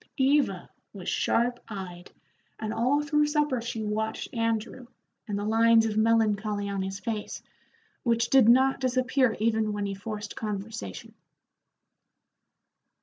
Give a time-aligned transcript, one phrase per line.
[0.17, 2.11] Eva was sharp eyed,
[2.57, 4.87] and all through supper she watched Andrew,
[5.27, 7.43] and the lines of melancholy on his face,
[8.01, 11.13] which did not disappear even when he forced conversation.